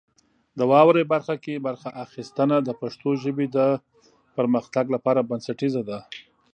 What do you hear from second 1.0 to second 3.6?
برخه کې برخه اخیستنه د پښتو ژبې د